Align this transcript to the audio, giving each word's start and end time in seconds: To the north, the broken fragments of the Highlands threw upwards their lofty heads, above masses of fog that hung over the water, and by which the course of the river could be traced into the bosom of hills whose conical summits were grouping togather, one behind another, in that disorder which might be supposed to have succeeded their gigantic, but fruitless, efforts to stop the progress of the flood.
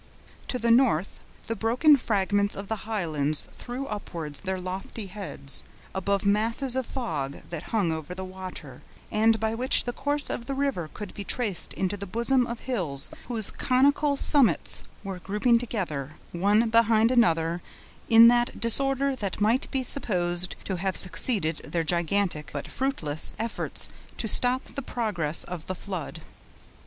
To 0.47 0.57
the 0.57 0.71
north, 0.71 1.19
the 1.45 1.55
broken 1.55 1.95
fragments 1.95 2.55
of 2.55 2.69
the 2.69 2.89
Highlands 2.89 3.45
threw 3.55 3.85
upwards 3.85 4.41
their 4.41 4.59
lofty 4.59 5.05
heads, 5.05 5.63
above 5.93 6.25
masses 6.25 6.75
of 6.75 6.87
fog 6.87 7.33
that 7.51 7.69
hung 7.69 7.91
over 7.91 8.15
the 8.15 8.25
water, 8.25 8.81
and 9.11 9.39
by 9.39 9.53
which 9.53 9.83
the 9.83 9.93
course 9.93 10.31
of 10.31 10.47
the 10.47 10.55
river 10.55 10.89
could 10.91 11.13
be 11.13 11.23
traced 11.23 11.73
into 11.75 11.97
the 11.97 12.07
bosom 12.07 12.47
of 12.47 12.61
hills 12.61 13.11
whose 13.27 13.51
conical 13.51 14.17
summits 14.17 14.81
were 15.03 15.19
grouping 15.19 15.59
togather, 15.59 16.13
one 16.31 16.71
behind 16.71 17.11
another, 17.11 17.61
in 18.09 18.27
that 18.27 18.59
disorder 18.59 19.11
which 19.15 19.39
might 19.39 19.69
be 19.69 19.83
supposed 19.83 20.55
to 20.65 20.77
have 20.77 20.97
succeeded 20.97 21.57
their 21.57 21.83
gigantic, 21.83 22.49
but 22.51 22.67
fruitless, 22.71 23.33
efforts 23.37 23.87
to 24.17 24.27
stop 24.27 24.63
the 24.65 24.81
progress 24.81 25.43
of 25.43 25.67
the 25.67 25.75
flood. 25.75 26.21